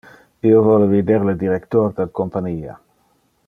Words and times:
Io 0.51 0.61
vole 0.67 0.87
vider 0.93 1.27
le 1.27 1.35
director 1.43 1.93
del 2.01 2.13
compania. 2.21 2.79